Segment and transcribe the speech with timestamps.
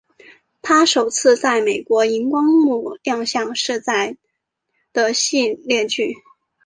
[0.63, 4.17] 她首次在美国萤光幕亮相是在
[4.91, 6.15] 的系列剧。